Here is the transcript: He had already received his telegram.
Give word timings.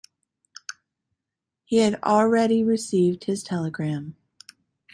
He 1.63 1.77
had 1.77 2.01
already 2.01 2.63
received 2.63 3.25
his 3.25 3.43
telegram. 3.43 4.15